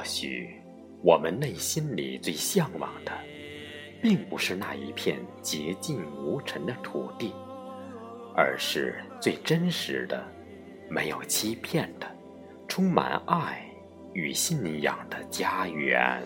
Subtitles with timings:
[0.00, 0.48] 或许，
[1.02, 3.12] 我们内心里最向往的，
[4.00, 7.34] 并不是那一片洁净无尘的土地，
[8.34, 10.26] 而是最真实的、
[10.88, 12.06] 没有欺骗的、
[12.66, 13.62] 充满爱
[14.14, 16.22] 与信仰的家园。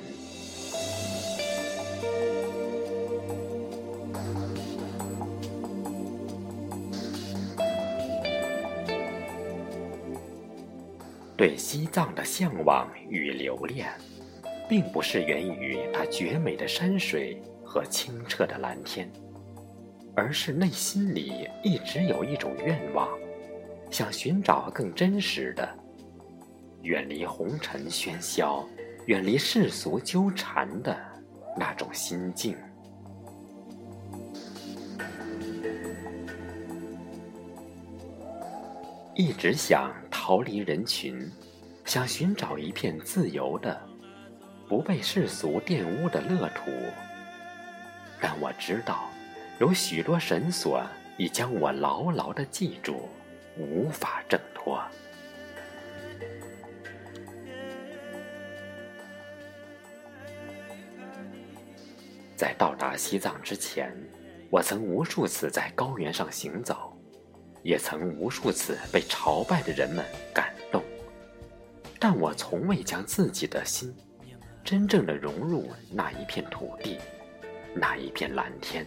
[11.45, 13.87] 对西藏的向往与留恋，
[14.67, 19.13] 并不是源于它绝美的山水和清澈的蓝天，
[20.17, 23.07] 而是内心里一直有一种愿望，
[23.91, 25.69] 想寻找更真实的、
[26.81, 28.67] 远离红尘喧嚣、
[29.05, 30.99] 远离世俗纠缠的
[31.59, 32.57] 那种心境。
[39.15, 39.93] 一直想。
[40.27, 41.31] 逃离人群，
[41.85, 43.79] 想寻找一片自由的、
[44.67, 46.71] 不被世俗玷污的乐土。
[48.23, 49.11] 但我知道，
[49.61, 50.83] 有许多绳索
[51.19, 53.07] 已将我牢牢的系住，
[53.59, 54.83] 无法挣脱。
[62.35, 63.95] 在到达西藏之前，
[64.49, 66.94] 我曾无数次在高原上行走。
[67.65, 70.85] 也曾无数次被朝拜的人们感动，
[71.99, 73.93] 但我从未将自己的心
[74.63, 76.99] 真正的融入那一片土地，
[77.75, 78.87] 那一片蓝天。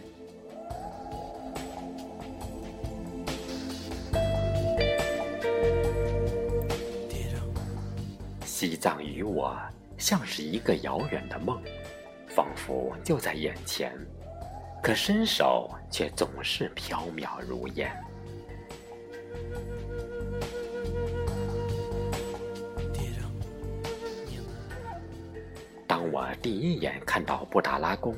[8.44, 9.56] 西藏与我
[9.98, 11.60] 像是一个遥远的梦，
[12.28, 13.92] 仿佛就在眼前，
[14.80, 17.92] 可伸手却总是飘渺如烟。
[25.98, 28.14] 当我第一眼看到布达拉宫，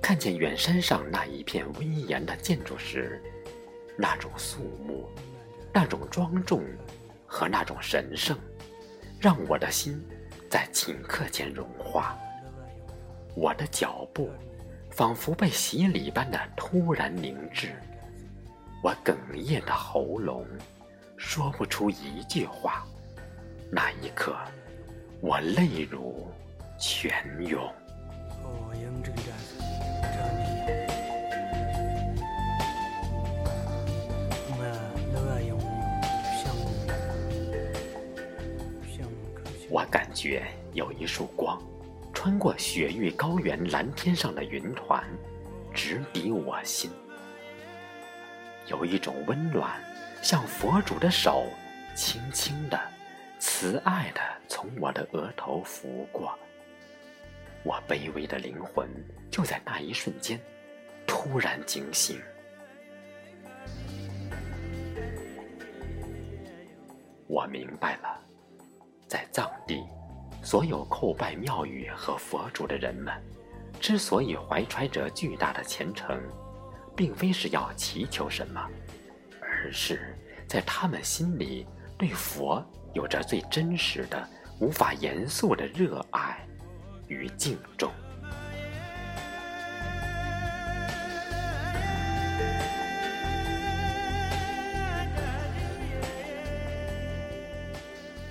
[0.00, 3.20] 看见远山上那一片威严的建筑时，
[3.98, 5.08] 那种肃穆、
[5.74, 6.62] 那种庄重
[7.26, 8.38] 和那种神圣，
[9.18, 10.00] 让我的心
[10.48, 12.16] 在顷刻间融化。
[13.34, 14.30] 我的脚步
[14.92, 17.72] 仿佛被洗礼般的突然凝滞，
[18.80, 20.46] 我哽咽的喉咙
[21.16, 22.86] 说不出一句话。
[23.72, 24.36] 那一刻，
[25.20, 26.28] 我泪如。
[26.82, 27.14] 泉
[27.46, 27.72] 涌。
[39.70, 40.42] 我感觉
[40.72, 41.62] 有一束光，
[42.12, 45.04] 穿过雪域高原蓝天上的云团，
[45.72, 46.90] 直抵我心。
[48.66, 49.80] 有一种温暖，
[50.20, 51.44] 像佛祖的手，
[51.94, 52.78] 轻轻的、
[53.38, 56.36] 慈爱的从我的额头拂过。
[57.64, 58.88] 我卑微的灵魂
[59.30, 60.40] 就在那一瞬间
[61.06, 62.20] 突然惊醒。
[67.28, 68.20] 我明白了，
[69.06, 69.82] 在藏地，
[70.42, 73.14] 所有叩拜庙宇和佛祖的人们，
[73.80, 76.20] 之所以怀揣着巨大的虔诚，
[76.94, 78.68] 并非是要祈求什么，
[79.40, 80.14] 而是
[80.46, 82.62] 在他们心里对佛
[82.92, 84.28] 有着最真实的、
[84.60, 86.46] 无法言诉的热爱。
[87.12, 87.92] 于敬重。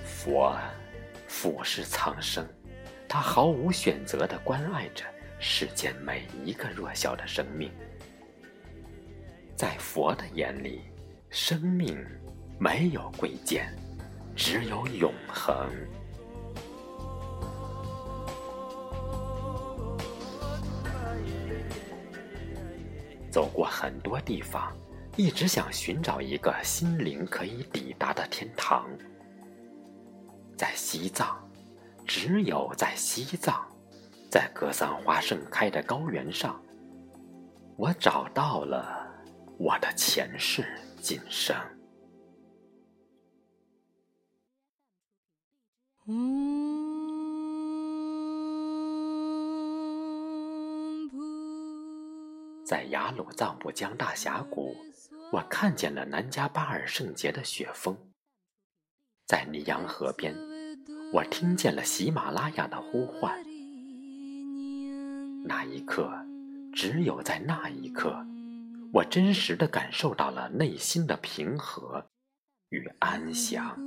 [0.04, 0.56] 佛
[1.28, 2.48] 俯视苍生，
[3.08, 5.04] 他毫无选择的关爱着
[5.40, 7.72] 世间每一个弱小的生命。
[9.56, 10.82] 在佛的眼里，
[11.30, 11.98] 生命
[12.60, 13.76] 没有贵贱，
[14.36, 15.70] 只有永恒。
[23.32, 24.76] 走过很多地方，
[25.16, 28.86] 一直想寻找一个心灵可以抵达的天堂。
[30.58, 31.50] 在西藏，
[32.06, 33.66] 只有在西藏，
[34.30, 36.62] 在格桑花盛开的高原上，
[37.78, 39.08] 我找到了
[39.58, 40.66] 我的前世
[41.02, 41.56] 今生。
[52.72, 54.78] 在雅鲁藏布江大峡谷，
[55.34, 57.98] 我看见了南迦巴尔圣洁的雪峰。
[59.28, 60.34] 在尼洋河边，
[61.12, 63.38] 我听见了喜马拉雅的呼唤。
[65.44, 66.10] 那一刻，
[66.74, 68.26] 只有在那一刻，
[68.94, 72.06] 我真实的感受到了内心的平和
[72.70, 73.78] 与安详。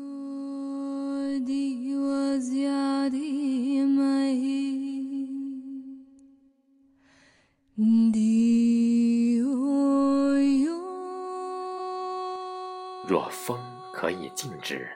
[13.08, 13.58] 若风
[13.92, 14.88] 可以静止，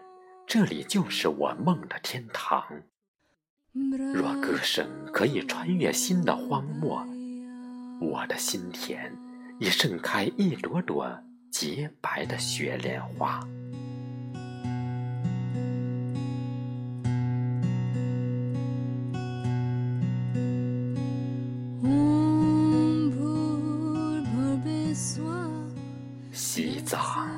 [0.46, 2.62] 这里就是我梦的天堂；
[4.14, 7.04] 若歌声可以穿越新的荒漠，
[8.00, 9.12] 我的心田
[9.58, 11.18] 已盛开一朵朵
[11.50, 13.40] 洁白的雪莲花。
[26.88, 27.28] 藏，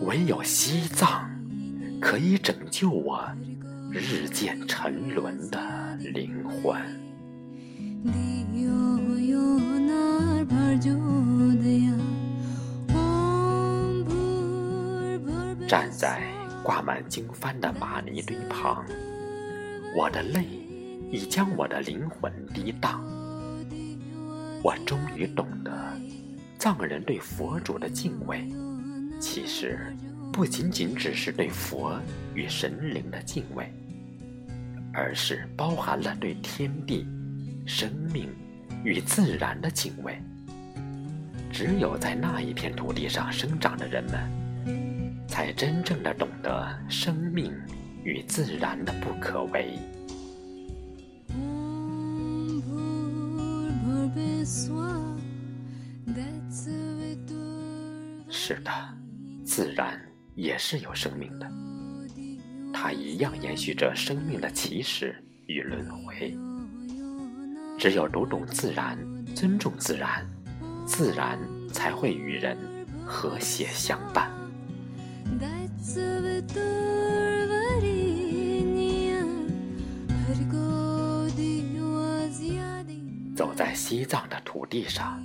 [0.00, 1.28] 唯有西藏
[2.00, 3.22] 可以拯救我
[3.90, 5.60] 日渐沉沦的
[5.98, 6.80] 灵魂。
[15.68, 16.22] 站在
[16.62, 18.82] 挂满经幡的玛尼堆旁，
[19.98, 20.46] 我的泪
[21.10, 23.04] 已将我的灵魂涤荡。
[24.62, 25.70] 我终于懂得，
[26.62, 28.48] 藏人对佛主的敬畏，
[29.18, 29.80] 其实
[30.32, 32.00] 不仅仅只是对佛
[32.36, 33.68] 与神灵的敬畏，
[34.94, 37.04] 而是包含了对天地、
[37.66, 38.28] 生命
[38.84, 40.16] 与自然的敬畏。
[41.50, 47.52] 只有在那一片土地上生长的人们，才真正的懂得生命
[48.04, 49.76] 与自然的不可为。
[58.34, 58.70] 是的，
[59.44, 60.00] 自然
[60.34, 61.46] 也是有生命的，
[62.72, 65.14] 它一样延续着生命的起始
[65.46, 66.34] 与轮回。
[67.78, 68.98] 只有读懂自然，
[69.34, 70.26] 尊重自然，
[70.86, 71.38] 自然
[71.74, 72.56] 才会与人
[73.04, 74.30] 和谐相伴。
[83.36, 85.22] 走在西藏的土地上，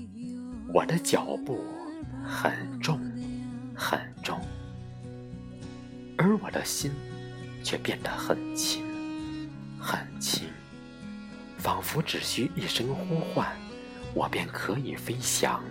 [0.74, 1.64] 我的脚步
[2.28, 3.00] 很重。
[3.80, 4.42] 很重，
[6.18, 6.92] 而我的心
[7.64, 8.84] 却变得很轻，
[9.80, 10.50] 很轻，
[11.60, 13.48] 仿佛只需一声呼唤，
[14.16, 15.64] 我便可以飞翔。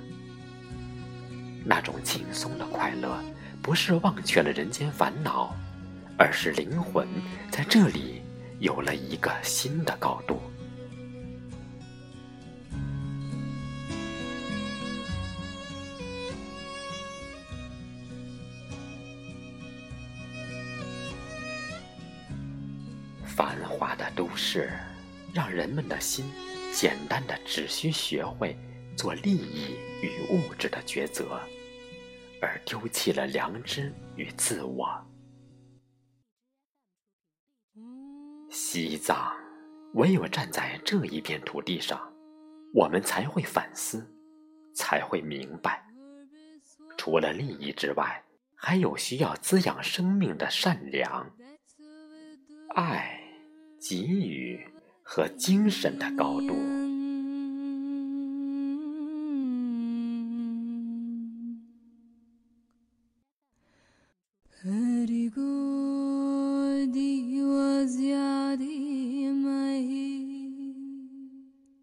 [1.65, 3.21] 那种轻松的快乐，
[3.61, 5.53] 不是忘却了人间烦恼，
[6.17, 7.09] 而是灵魂
[7.51, 8.23] 在这里
[8.61, 10.41] 有了一个新的高度。
[23.37, 24.73] 繁华的都市，
[25.35, 26.25] 让人们的心
[26.73, 28.57] 简单的只需学会
[28.97, 31.39] 做利益与物质的抉择，
[32.41, 34.89] 而丢弃了良知与自我。
[38.51, 39.37] 西藏，
[39.93, 42.11] 唯有站在这一片土地上，
[42.73, 44.11] 我们才会反思，
[44.75, 45.87] 才会明白，
[46.97, 48.25] 除了利益之外，
[48.55, 51.31] 还有需要滋养生命的善良、
[52.75, 53.25] 爱。
[53.81, 54.61] 给予
[55.03, 56.55] 和精神的高度。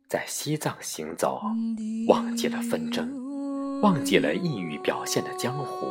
[0.09, 1.41] 在西藏行走，
[2.07, 5.87] 忘记了纷争，忘记了抑郁表现的江湖，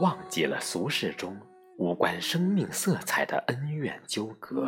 [0.00, 1.36] 忘记了俗世中。
[1.78, 4.66] 无关生命色彩的恩怨纠葛。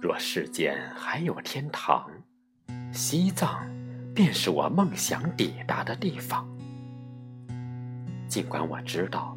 [0.00, 2.10] 若世间还有天堂，
[2.92, 3.66] 西藏
[4.14, 6.48] 便是我梦想抵达的地方。
[8.26, 9.36] 尽管我知道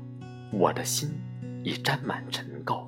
[0.51, 1.09] 我的心
[1.61, 2.87] 已沾满尘垢，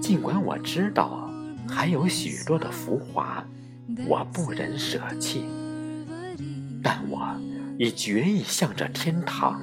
[0.00, 1.30] 尽管我知道
[1.68, 3.44] 还有许多的浮华
[4.08, 5.44] 我不忍舍弃，
[6.82, 7.28] 但我。
[7.82, 9.60] 已决意向着天堂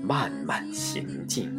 [0.00, 1.50] 慢慢行进。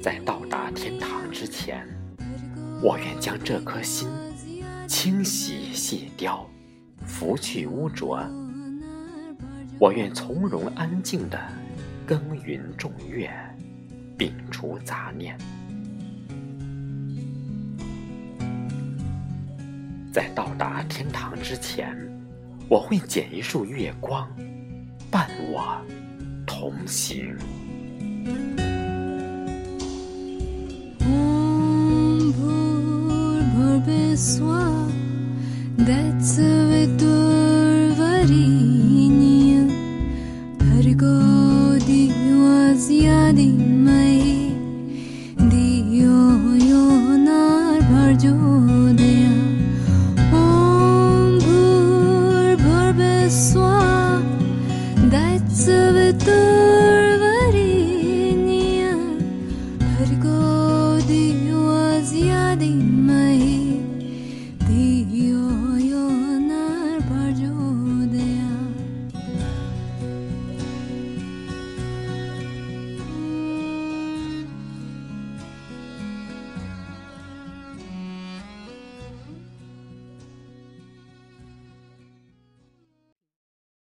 [0.00, 1.84] 在到达天堂之前，
[2.80, 4.08] 我愿将这颗心
[4.86, 6.48] 清洗卸掉，
[7.04, 8.24] 拂去污浊。
[9.80, 11.65] 我愿从容安静的。
[12.06, 13.28] 耕耘种月，
[14.16, 15.36] 摒除杂念。
[20.12, 21.92] 在到达天堂之前，
[22.68, 24.30] 我会捡一束月光，
[25.10, 25.84] 伴我
[26.46, 27.36] 同行。